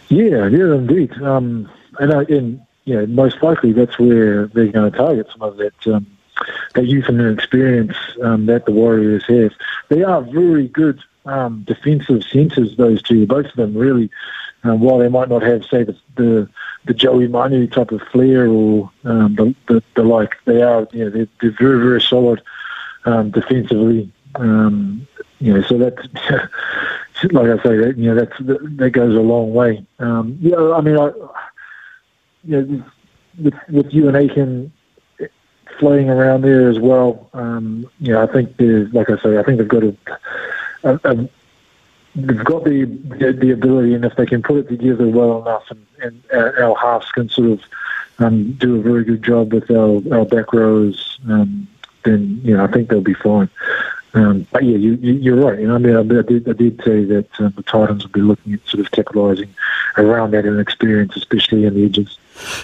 Yeah, 0.10 0.48
yeah, 0.48 0.76
indeed. 0.76 1.14
Um, 1.22 1.70
and, 2.00 2.12
uh, 2.12 2.20
and 2.28 2.62
yeah, 2.84 3.06
most 3.06 3.42
likely 3.42 3.72
that's 3.72 3.98
where 3.98 4.48
they're 4.48 4.68
going 4.68 4.92
to 4.92 4.98
target 4.98 5.28
some 5.32 5.42
of 5.42 5.56
that. 5.58 5.88
Um, 5.88 6.06
that 6.76 6.86
youth 6.86 7.10
and 7.10 7.20
experience 7.40 7.96
um, 8.22 8.46
that 8.46 8.66
the 8.68 8.72
Warriors 8.72 9.26
have. 9.28 9.52
They 9.90 10.04
are 10.04 10.22
very 10.22 10.68
good 10.68 11.02
um, 11.28 11.64
defensive 11.68 12.24
centres. 12.24 12.76
Those 12.78 13.02
two, 13.02 13.26
both 13.26 13.46
of 13.46 13.56
them, 13.56 13.76
really. 13.76 14.10
Um, 14.64 14.82
while 14.82 14.98
they 14.98 15.08
might 15.08 15.30
not 15.30 15.44
have, 15.44 15.64
say, 15.66 15.84
the 15.84 15.96
the, 16.16 16.50
the 16.86 16.94
Joey 16.94 17.28
Manu 17.28 17.68
type 17.68 17.92
of 17.92 18.02
flair 18.12 18.48
or 18.48 18.92
um, 19.04 19.36
the, 19.36 19.56
the, 19.68 19.84
the 19.96 20.04
like, 20.04 20.36
they 20.46 20.62
are. 20.62 20.88
You 20.92 21.06
know, 21.06 21.10
they're, 21.12 21.28
they're 21.42 21.56
very 21.60 21.80
very 21.80 22.02
solid 22.02 22.42
um, 23.06 23.32
defensively. 23.32 24.12
Um, 24.36 25.08
you 25.40 25.54
know, 25.54 25.62
so 25.62 25.78
that's 25.78 26.02
like 27.32 27.50
I 27.50 27.64
say, 27.64 27.78
that 27.78 27.94
you 27.98 28.14
know 28.14 28.16
that's 28.16 28.38
that 28.40 28.92
goes 28.92 29.16
a 29.16 29.20
long 29.20 29.54
way. 29.54 29.86
Um, 30.00 30.38
yeah, 30.42 30.58
I 30.58 30.82
mean, 30.82 30.98
I, 30.98 31.12
you 32.44 32.62
know, 32.62 32.84
with 33.44 33.54
with 33.70 33.92
Euan 33.92 34.16
Aitken 34.16 34.72
floating 35.80 36.10
around 36.10 36.42
there 36.42 36.70
as 36.70 36.80
well. 36.80 37.30
Um, 37.34 37.90
you 38.00 38.14
know, 38.14 38.24
I 38.24 38.32
think 38.32 38.56
like 38.94 39.10
I 39.10 39.18
say, 39.22 39.38
I 39.38 39.44
think 39.44 39.60
they've 39.60 39.68
got 39.68 39.84
a, 39.84 39.96
a, 40.84 41.00
a 41.04 41.30
they've 42.18 42.44
got 42.44 42.64
the, 42.64 42.86
the, 42.86 43.34
the 43.34 43.52
ability, 43.52 43.94
and 43.94 44.04
if 44.04 44.16
they 44.16 44.26
can 44.26 44.42
put 44.42 44.58
it 44.58 44.70
together 44.70 45.08
well 45.08 45.42
enough, 45.42 45.64
and, 45.70 45.86
and 46.02 46.24
our, 46.60 46.76
halves 46.76 47.12
can 47.12 47.30
sort 47.30 47.52
of 47.52 47.62
um, 48.20 48.54
do 48.54 48.80
a 48.80 48.82
very 48.82 49.04
good 49.04 49.24
job 49.24 49.54
with 49.54 49.70
our, 49.70 50.02
our 50.14 50.26
back 50.26 50.52
rows, 50.54 51.20
um, 51.30 51.68
then 52.04 52.40
you 52.44 52.56
know 52.56 52.64
I 52.64 52.68
think 52.68 52.90
they'll 52.90 53.02
be 53.02 53.14
fine. 53.14 53.50
Um, 54.14 54.48
but 54.52 54.64
yeah, 54.64 54.78
you, 54.78 54.94
you, 54.94 55.34
are 55.34 55.52
right. 55.52 55.60
You 55.60 55.68
know, 55.68 55.76
I 55.76 55.78
mean, 55.78 55.96
I, 55.96 56.00
I, 56.00 56.22
did, 56.24 56.50
I 56.50 56.54
did 56.54 56.82
say 56.84 57.04
that 57.04 57.28
um, 57.40 57.54
the 57.56 57.62
Titans 57.62 58.04
will 58.04 58.12
be 58.12 58.22
looking 58.22 58.54
at 58.54 58.66
sort 58.66 58.80
of 58.84 58.92
capitalising 58.92 59.50
around 59.98 60.32
that 60.32 60.46
and 60.46 60.60
experience, 60.60 61.16
especially 61.16 61.66
in 61.66 61.76
the 61.76 61.86
edges. 61.86 62.18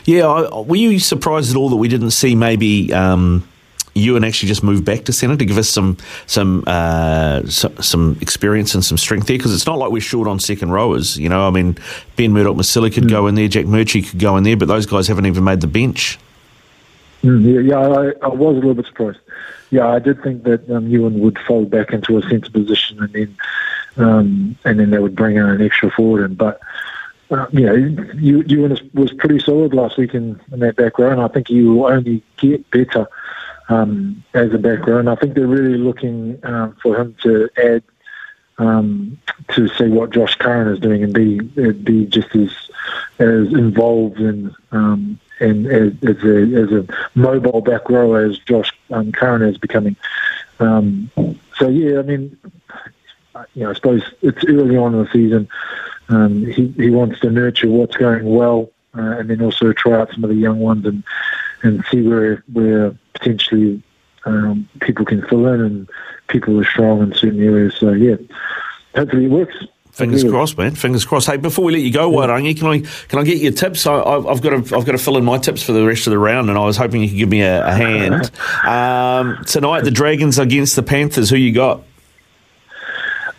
Yeah, 0.06 0.26
I, 0.26 0.62
were 0.62 0.78
you 0.78 0.98
surprised 1.00 1.52
at 1.52 1.58
all 1.58 1.70
that 1.70 1.76
we 1.76 1.90
didn't 1.90 2.12
see 2.12 2.34
maybe 2.34 2.92
um, 2.94 3.48
Euan 3.96 4.26
actually 4.26 4.50
just 4.50 4.64
move 4.64 4.84
back 4.84 5.06
to 5.06 5.14
centre 5.14 5.38
to 5.38 5.46
give 5.46 5.58
us 5.58 5.70
some 5.70 5.98
some 6.26 6.64
uh, 6.66 7.46
some, 7.46 7.76
some, 7.82 8.18
experience 8.22 8.74
and 8.74 8.84
some 8.84 8.98
strength 8.98 9.28
there? 9.28 9.38
Because 9.38 9.54
it's 9.54 9.68
not 9.68 9.78
like 9.78 9.92
we're 9.92 10.02
short 10.02 10.28
on 10.28 10.40
second 10.40 10.72
rowers. 10.72 11.18
You 11.18 11.30
know, 11.30 11.48
I 11.48 11.52
mean, 11.52 11.78
Ben 12.16 12.34
Murdoch 12.34 12.56
Masila 12.56 12.92
could 12.92 13.04
mm. 13.04 13.10
go 13.10 13.28
in 13.28 13.36
there, 13.36 13.48
Jack 13.48 13.66
Murchie 13.66 14.10
could 14.10 14.20
go 14.20 14.36
in 14.38 14.44
there, 14.44 14.58
but 14.58 14.68
those 14.68 14.86
guys 14.86 15.08
haven't 15.08 15.28
even 15.28 15.44
made 15.44 15.62
the 15.62 15.68
bench. 15.68 16.18
Mm, 17.24 17.54
yeah, 17.54 17.60
yeah 17.62 17.80
I, 17.80 18.26
I, 18.26 18.30
was 18.30 18.54
a 18.54 18.60
little 18.60 18.74
bit 18.74 18.86
surprised. 18.86 19.20
Yeah, 19.70 19.88
I 19.88 20.00
did 20.00 20.22
think 20.22 20.44
that 20.44 20.70
um, 20.70 20.90
Euan 20.90 21.20
would 21.20 21.40
fold 21.40 21.70
back 21.70 21.94
into 21.94 22.18
a 22.18 22.22
centre 22.24 22.52
position 22.52 23.02
and 23.02 23.14
then 23.14 23.38
um, 23.96 24.58
and 24.66 24.80
then 24.80 24.90
they 24.90 25.00
would 25.00 25.16
bring 25.16 25.38
in 25.38 25.46
an 25.46 25.62
extra 25.62 25.92
forward. 25.92 26.26
And 26.26 26.38
but 26.38 26.60
uh, 27.32 27.48
you 27.52 27.66
know, 27.66 27.76
Euan 28.16 28.94
was 28.94 29.14
pretty 29.14 29.40
solid 29.40 29.74
last 29.74 29.98
week 29.98 30.14
in, 30.14 30.40
in 30.52 30.60
that 30.60 30.76
back 30.76 30.98
row, 30.98 31.12
and 31.12 31.22
I 31.22 31.28
think 31.28 31.48
he 31.48 31.62
will 31.64 31.86
only 31.86 32.24
get 32.38 32.70
better 32.72 33.08
um, 33.70 34.24
as 34.34 34.54
a 34.54 34.58
back 34.58 34.86
row. 34.86 35.00
And 35.00 35.10
I 35.10 35.16
think 35.16 35.36
they're 35.36 35.48
really 35.48 35.78
looking 35.78 36.40
um, 36.44 36.76
for 36.82 37.00
him 37.00 37.16
to 37.24 37.50
add 37.58 37.84
um, 38.58 39.18
to 39.50 39.68
see 39.68 39.88
what 39.88 40.12
Josh 40.12 40.36
Curran 40.36 40.68
is 40.68 40.80
doing 40.80 41.04
and 41.04 41.14
be 41.14 41.40
be 41.72 42.06
just 42.06 42.36
as 42.36 42.52
as 43.20 43.48
involved 43.48 44.20
in 44.20 44.54
um, 44.72 45.20
and 45.40 45.66
as, 45.68 45.94
as, 46.04 46.24
a, 46.24 46.38
as 46.56 46.72
a 46.72 46.86
mobile 47.16 47.62
back 47.62 47.90
row 47.90 48.14
as 48.16 48.38
Josh 48.40 48.72
um, 48.92 49.12
Curran 49.12 49.42
is 49.42 49.58
becoming. 49.58 49.96
Um, 50.60 51.10
so 51.58 51.68
yeah, 51.70 52.00
I 52.00 52.04
mean, 52.04 52.38
you 53.56 53.64
know, 53.64 53.72
I 53.72 53.74
suppose 53.74 54.04
it's 54.22 54.44
early 54.46 54.78
on 54.78 54.94
in 54.94 55.04
the 55.04 55.10
season. 55.12 55.50
Um, 56.10 56.46
he 56.46 56.68
he 56.78 56.90
wants 56.90 57.20
to 57.22 57.30
nurture 57.30 57.70
what's 57.70 57.96
going 57.96 58.26
well, 58.26 58.70
uh, 58.96 59.18
and 59.18 59.30
then 59.30 59.42
also 59.42 59.74
try 59.74 60.00
out 60.00 60.12
some 60.12 60.24
of 60.24 60.30
the 60.30 60.36
young 60.36 60.60
ones 60.60 60.86
and 60.86 61.04
and 61.64 61.84
see 61.90 62.02
where 62.02 62.44
where 62.52 62.96
potentially 63.24 63.82
um, 64.26 64.68
people 64.82 65.06
can 65.06 65.26
fill 65.28 65.48
in 65.48 65.62
and 65.62 65.90
people 66.28 66.60
are 66.60 66.66
strong 66.66 67.02
in 67.02 67.14
certain 67.14 67.42
areas. 67.42 67.76
So 67.78 67.92
yeah, 67.92 68.16
hopefully 68.96 69.26
it 69.26 69.32
works. 69.32 69.56
Fingers 69.92 70.24
crossed, 70.24 70.58
man. 70.58 70.74
Fingers 70.74 71.06
crossed. 71.06 71.28
Hey, 71.28 71.38
before 71.38 71.66
we 71.66 71.74
let 71.74 71.84
you 71.84 71.94
go, 71.94 72.10
Wairangi, 72.12 72.58
can 72.58 72.68
I 72.68 72.80
can 73.10 73.20
I 73.20 73.24
get 73.24 73.38
your 73.38 73.52
tips? 73.52 73.86
I, 73.86 73.94
have 73.94 74.42
got 74.42 74.50
to 74.50 74.76
I've 74.76 74.86
got 74.86 74.94
to 74.94 74.98
fill 74.98 75.18
in 75.18 75.24
my 75.24 75.38
tips 75.38 75.62
for 75.62 75.72
the 75.72 75.86
rest 75.86 76.08
of 76.08 76.12
the 76.12 76.18
round, 76.18 76.50
and 76.50 76.58
I 76.58 76.66
was 76.66 76.78
hoping 76.78 77.04
you 77.04 77.10
could 77.10 77.18
give 77.18 77.30
me 77.30 77.42
a, 77.42 77.64
a 77.64 77.72
hand. 77.76 78.32
Um, 78.66 79.46
tonight, 79.46 79.82
the 79.82 79.92
Dragons 79.92 80.40
against 80.40 80.76
the 80.76 80.82
Panthers. 80.82 81.30
Who 81.30 81.36
you 81.36 81.54
got? 81.54 81.84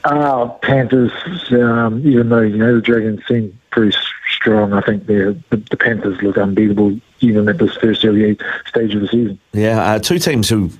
Uh, 0.05 0.47
Panthers. 0.63 1.13
Um, 1.51 2.07
even 2.07 2.29
though 2.29 2.43
you 2.43 2.57
know 2.57 2.77
the 2.77 2.81
Dragons 2.81 3.21
seem 3.27 3.59
pretty 3.71 3.97
strong, 4.45 4.75
I 4.75 4.83
think 4.83 5.07
the, 5.07 5.39
the 5.49 5.77
Panthers 5.77 6.21
look 6.21 6.37
unbeatable 6.37 7.01
even 7.21 7.49
at 7.49 7.57
this 7.57 7.75
first 7.77 8.05
early 8.05 8.39
stage 8.67 8.95
of 8.95 9.01
the 9.01 9.09
season. 9.09 9.39
Yeah, 9.53 9.83
uh, 9.83 9.99
two 9.99 10.19
teams 10.19 10.51
who 10.51 10.71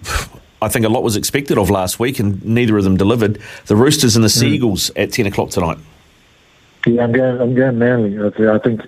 I 0.61 0.69
think 0.69 0.85
a 0.85 0.91
lot 0.91 1.03
was 1.03 1.17
expected 1.17 1.57
of 1.57 1.71
last 1.71 1.99
week, 1.99 2.19
and 2.19 2.45
neither 2.45 2.77
of 2.77 2.85
them 2.85 2.99
delivered. 2.99 3.41
The 3.67 3.77
Roosters 3.77 4.17
and 4.17 4.25
the 4.25 4.29
hmm. 4.29 4.41
Sea 4.41 4.55
Eagles 4.55 4.91
mm. 4.91 5.03
at 5.03 5.13
ten 5.13 5.27
o'clock 5.27 5.51
tonight. 5.51 5.79
Yeah, 6.87 7.05
I'm 7.05 7.13
going. 7.13 7.41
I'm 7.41 7.55
going 7.55 7.79
Manly. 7.79 8.19
I 8.21 8.59
think 8.59 8.83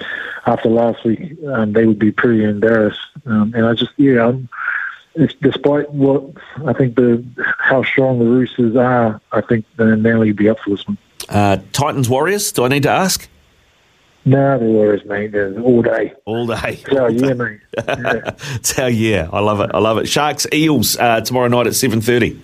after 0.45 0.68
last 0.68 1.02
week, 1.04 1.37
um, 1.47 1.73
they 1.73 1.87
would 1.87 1.99
be 1.99 2.12
pretty 2.12 2.45
embarrassed. 2.45 3.00
Um, 3.25 3.52
and 3.54 3.64
I 3.64 3.73
just, 3.73 3.92
yeah, 3.97 4.28
I'm, 4.28 4.49
despite 5.40 5.90
what 5.90 6.25
I 6.66 6.75
think 6.75 6.97
the 6.97 7.25
how 7.59 7.83
strong 7.85 8.18
the 8.18 8.26
Roosters 8.26 8.76
are, 8.76 9.18
I 9.33 9.40
think 9.40 9.64
the 9.76 9.97
Manly 9.97 10.28
would 10.28 10.37
be 10.37 10.50
up 10.50 10.59
for 10.61 10.71
this 10.71 10.87
one. 10.87 10.99
Uh, 11.30 11.56
Titans 11.73 12.11
Warriors. 12.11 12.52
Do 12.52 12.64
I 12.64 12.68
need 12.68 12.83
to 12.83 12.90
ask? 12.90 13.28
No, 14.26 14.59
the 14.59 14.64
Warriors, 14.64 15.04
mate. 15.04 15.33
All 15.62 15.83
day. 15.83 16.12
All 16.25 16.47
day. 16.49 16.80
It's 16.85 16.97
our 16.97 17.11
year, 17.11 17.35
mate. 17.37 17.61
Yeah. 17.78 18.35
it's 18.56 18.76
our 18.76 18.90
year. 18.90 19.30
I 19.33 19.38
love 19.38 19.61
it. 19.61 19.71
I 19.73 19.78
love 19.78 19.99
it. 19.99 20.09
Sharks, 20.09 20.49
Eels, 20.52 20.99
uh, 20.99 21.21
tomorrow 21.21 21.47
night 21.47 21.68
at 21.68 21.75
7.30. 21.75 22.37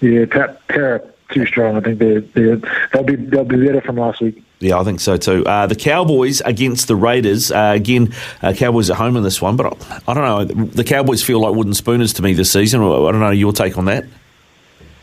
Yeah, 0.00 0.24
Parra 0.68 1.02
too 1.30 1.44
strong. 1.44 1.76
I 1.76 1.80
think 1.80 1.98
they're, 1.98 2.22
they're, 2.22 2.56
they'll, 2.92 3.02
be, 3.02 3.16
they'll 3.16 3.44
be 3.44 3.66
better 3.66 3.82
from 3.82 3.96
last 3.96 4.22
week. 4.22 4.42
Yeah, 4.60 4.80
I 4.80 4.84
think 4.84 5.00
so 5.00 5.18
too. 5.18 5.44
Uh, 5.44 5.66
the 5.66 5.76
Cowboys 5.76 6.40
against 6.40 6.88
the 6.88 6.96
Raiders. 6.96 7.52
Uh, 7.52 7.72
again, 7.76 8.14
uh, 8.40 8.54
Cowboys 8.54 8.88
at 8.88 8.96
home 8.96 9.16
in 9.18 9.22
this 9.22 9.42
one, 9.42 9.56
but 9.56 9.66
I, 9.66 10.00
I, 10.08 10.14
don't 10.14 10.24
know. 10.56 10.64
The 10.64 10.84
Cowboys 10.84 11.22
feel 11.22 11.40
like 11.40 11.54
wooden 11.54 11.74
spooners 11.74 12.14
to 12.14 12.22
me 12.22 12.32
this 12.32 12.50
season. 12.50 12.80
I 12.80 12.86
don't 12.86 13.20
know 13.20 13.30
your 13.30 13.52
take 13.52 13.76
on 13.76 13.84
that. 13.84 14.06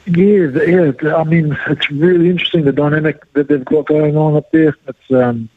Yeah, 0.08 0.48
yeah. 0.68 1.15
I 1.15 1.24
mean, 1.24 1.58
it's 1.68 1.92
really 1.92 2.30
interesting 2.30 2.65
the 2.65 2.72
dynamic 2.72 3.32
that 3.34 3.48
they've 3.48 3.63
got 3.63 3.86
going 3.86 4.18
on 4.18 4.36
up 4.36 4.51
there. 4.51 4.75
It's 4.88 5.12
um, 5.12 5.50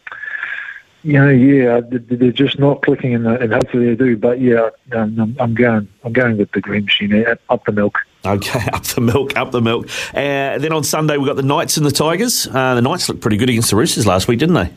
you 1.05 1.12
know, 1.12 1.28
yeah, 1.28 1.81
they're 1.88 2.33
just 2.33 2.59
not 2.59 2.83
clicking, 2.83 3.12
in 3.12 3.26
and, 3.26 3.43
and 3.43 3.52
hopefully 3.52 3.87
they 3.87 3.95
do. 3.95 4.17
But 4.17 4.40
yeah, 4.40 4.71
um, 4.93 5.37
I'm 5.38 5.55
going, 5.55 5.88
I'm 6.05 6.12
going 6.12 6.37
with 6.37 6.50
the 6.52 6.61
green 6.61 6.85
machine 6.85 7.25
up 7.49 7.64
the 7.64 7.73
milk. 7.73 7.99
Okay, 8.25 8.69
up 8.73 8.85
the 8.85 9.00
milk, 9.00 9.37
up 9.37 9.52
the 9.52 9.62
milk. 9.62 9.88
Uh, 10.12 10.59
then 10.59 10.73
on 10.73 10.85
Sunday 10.85 11.17
we've 11.17 11.26
got 11.26 11.37
the 11.37 11.43
Knights 11.43 11.76
and 11.76 11.87
the 11.87 11.93
Tigers. 11.93 12.47
Uh, 12.47 12.75
the 12.75 12.83
Knights 12.83 13.09
looked 13.09 13.21
pretty 13.21 13.37
good 13.37 13.49
against 13.49 13.71
the 13.71 13.76
Roosters 13.76 14.07
last 14.07 14.28
week, 14.28 14.38
didn't 14.38 14.57
they? 14.57 14.71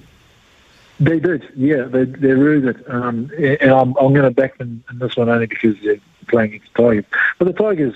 They 0.99 1.19
did, 1.19 1.49
yeah. 1.55 1.85
They, 1.85 2.05
they're 2.05 2.37
really 2.37 2.61
good. 2.61 2.83
Um, 2.87 3.31
and 3.39 3.71
I'm, 3.71 3.95
I'm 3.97 4.13
going 4.13 4.21
to 4.21 4.31
back 4.31 4.59
them 4.59 4.83
in 4.91 4.99
this 4.99 5.17
one 5.17 5.29
only 5.29 5.47
because 5.47 5.75
they're 5.83 5.99
playing 6.27 6.53
against 6.53 6.73
the 6.75 6.83
Tigers. 6.83 7.05
But 7.39 7.45
the 7.45 7.53
Tigers, 7.53 7.95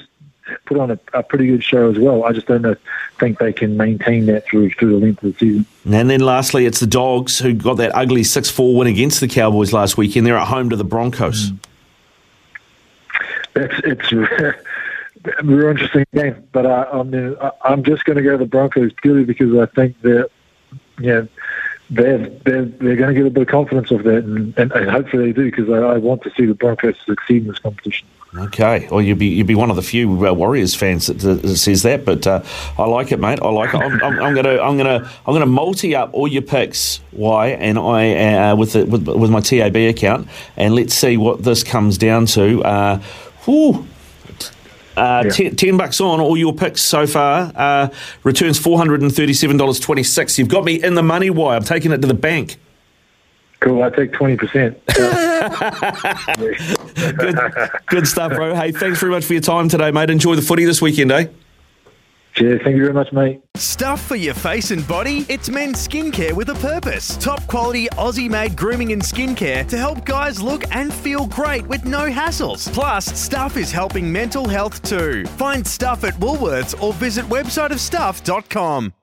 put 0.66 0.78
on 0.78 0.92
a, 0.92 1.00
a, 1.14 1.24
pretty 1.24 1.48
good 1.48 1.64
show 1.64 1.90
as 1.90 1.98
well. 1.98 2.24
I 2.24 2.32
just 2.32 2.48
don't 2.48 2.62
know, 2.62 2.76
think 3.20 3.40
they 3.40 3.54
can 3.54 3.78
maintain 3.78 4.26
that 4.28 4.46
through 4.46 4.72
through 4.72 5.00
the 5.00 5.06
length 5.06 5.24
of 5.24 5.34
the 5.34 5.40
season. 5.40 5.66
And 5.86 6.10
then 6.10 6.20
lastly, 6.20 6.66
it's 6.66 6.80
the 6.80 6.88
Dogs 6.88 7.40
who 7.40 7.54
got 7.54 7.78
that 7.78 7.96
ugly 7.96 8.24
six 8.24 8.50
four 8.50 8.76
win 8.76 8.88
against 8.88 9.20
the 9.20 9.28
Cowboys 9.28 9.74
last 9.74 9.98
weekend. 9.98 10.26
They're 10.26 10.38
at 10.38 10.48
home 10.48 10.70
to 10.70 10.76
the 10.76 10.84
Broncos. 10.84 11.52
Mm. 11.52 11.60
It's 13.56 14.12
it's 14.12 14.12
a 14.12 15.44
real 15.44 15.70
interesting 15.70 16.06
game, 16.14 16.48
but 16.52 16.66
I, 16.66 16.84
I 16.84 17.04
mean 17.04 17.36
I'm 17.64 17.84
just 17.84 18.06
going 18.06 18.18
to 18.18 18.24
go 18.24 18.34
to 18.34 18.38
the 18.38 18.46
Broncos 18.46 18.92
purely 19.02 19.24
because 19.24 19.56
I 19.58 19.66
think 19.68 20.02
that 20.02 20.30
yeah. 21.00 21.06
You 21.06 21.14
know, 21.14 21.28
they're, 21.90 22.18
they're, 22.18 22.66
they're 22.66 22.96
going 22.96 23.14
to 23.14 23.22
get 23.22 23.28
a 23.28 23.30
bit 23.30 23.44
of 23.44 23.48
confidence 23.48 23.92
of 23.92 24.04
that, 24.06 24.24
and, 24.24 24.58
and, 24.58 24.72
and 24.72 24.90
hopefully 24.90 25.26
they 25.26 25.34
do, 25.34 25.52
because 25.52 25.70
I, 25.70 25.78
I, 25.78 25.98
want 25.98 26.24
to 26.24 26.32
see 26.32 26.46
the 26.46 26.56
Broncos 26.56 26.96
succeed 27.06 27.44
in 27.44 27.48
this 27.48 27.60
competition. 27.60 28.08
Okay, 28.38 28.88
well 28.92 29.02
you'd 29.02 29.18
be 29.18 29.28
you'd 29.28 29.48
be 29.48 29.56
one 29.56 29.70
of 29.70 29.78
the 29.78 29.82
few 29.82 30.28
uh, 30.28 30.34
Warriors 30.34 30.76
fans 30.76 31.08
that, 31.08 31.20
that, 31.20 31.58
says 31.58 31.84
that, 31.84 32.04
but 32.04 32.28
uh, 32.28 32.44
I 32.78 32.86
like 32.86 33.12
it, 33.12 33.20
mate. 33.20 33.40
I 33.42 33.50
like 33.50 33.74
it. 33.74 33.78
I'm, 33.78 33.94
I'm, 34.04 34.20
I'm, 34.20 34.36
gonna 34.36 34.62
I'm 34.62 34.78
gonna 34.78 35.10
I'm 35.26 35.34
gonna 35.34 35.46
multi 35.46 35.96
up 35.96 36.10
all 36.14 36.28
your 36.28 36.42
picks, 36.42 37.00
why, 37.12 37.50
and 37.50 37.80
I 37.80 38.50
uh, 38.50 38.56
with, 38.56 38.74
the, 38.74 38.86
with 38.86 39.08
with 39.08 39.32
my 39.32 39.40
TAB 39.40 39.76
account, 39.76 40.28
and 40.58 40.76
let's 40.76 40.94
see 40.94 41.16
what 41.16 41.44
this 41.44 41.64
comes 41.64 41.98
down 41.98 42.26
to. 42.28 42.62
Uh, 42.64 42.98
whew, 43.46 43.88
uh, 44.98 45.24
yeah. 45.26 45.32
ten, 45.32 45.56
10 45.56 45.78
bucks 45.78 46.02
on 46.02 46.20
all 46.20 46.36
your 46.36 46.54
picks 46.54 46.82
so 46.82 47.08
far. 47.08 47.52
Uh, 47.56 47.90
returns 48.24 48.60
$437.26. 48.60 50.38
You've 50.38 50.48
got 50.48 50.64
me 50.64 50.82
in 50.82 50.96
the 50.96 51.04
money. 51.04 51.30
Why? 51.30 51.56
I'm 51.56 51.64
taking 51.64 51.92
it 51.92 52.02
to 52.02 52.08
the 52.08 52.14
bank. 52.14 52.58
Cool. 53.60 53.84
I 53.84 53.90
take 53.90 54.12
20%. 54.12 54.76
good, 57.18 57.40
good 57.88 58.08
stuff, 58.08 58.34
bro. 58.34 58.56
Hey, 58.56 58.72
thanks 58.72 59.00
very 59.00 59.12
much 59.12 59.26
for 59.26 59.34
your 59.34 59.42
time 59.42 59.70
today, 59.70 59.92
mate. 59.92 60.10
Enjoy 60.10 60.36
the 60.36 60.42
footy 60.42 60.66
this 60.66 60.82
weekend, 60.82 61.12
eh? 61.12 61.28
Cheers. 62.36 62.62
Thank 62.64 62.76
you 62.76 62.82
very 62.82 62.94
much, 62.94 63.14
mate. 63.14 63.42
Stuff 63.56 64.06
for 64.06 64.18
your 64.18 64.34
face 64.34 64.72
and 64.72 64.86
body? 64.90 65.26
It's 65.30 65.50
men's 65.50 65.88
skincare 65.88 66.34
with 66.34 66.50
a 66.50 66.56
purpose. 66.56 67.16
Top 67.16 67.46
quality 67.48 67.88
Aussie 67.94 68.30
made 68.30 68.58
grooming 68.58 68.92
and 68.92 69.02
skincare 69.02 69.66
to 69.70 69.78
help 69.78 70.04
guys 70.04 70.42
look 70.42 70.64
and 70.76 70.94
feel 70.94 71.28
great 71.28 71.66
with 71.68 71.86
no 71.86 72.12
hassles. 72.12 72.72
Plus, 72.74 73.06
Stuff 73.06 73.56
is 73.56 73.72
helping 73.72 74.12
mental 74.12 74.50
health 74.50 74.82
too. 74.84 75.26
Find 75.38 75.66
Stuff 75.66 76.04
at 76.04 76.14
Woolworths 76.16 76.82
or 76.84 76.92
visit 76.94 77.24
websiteofstuff.com. 77.26 78.94